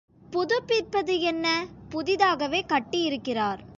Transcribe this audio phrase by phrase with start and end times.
[0.33, 1.65] புதுப்பிப்பது என்ன,
[1.89, 3.61] புதிதாகவே கட்டியிருக்கிறார்.